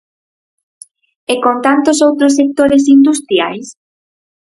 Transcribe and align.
E 1.33 1.35
con 1.43 1.57
tantos 1.65 1.97
outros 2.07 2.35
sectores 2.39 2.83
industriais? 2.95 3.67